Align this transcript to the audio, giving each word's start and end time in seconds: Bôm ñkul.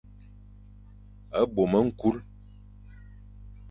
Bôm 1.55 1.73
ñkul. 1.85 2.17